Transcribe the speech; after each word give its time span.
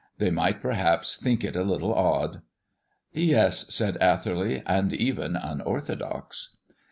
They 0.17 0.31
might 0.31 0.63
perhaps 0.63 1.15
think 1.15 1.43
it 1.43 1.55
a 1.55 1.61
little 1.61 1.93
odd." 1.93 2.41
"Yes," 3.13 3.71
said 3.71 3.97
Atherley, 3.97 4.63
"and 4.65 4.91
even 4.95 5.35
unorthodox." 5.35 6.57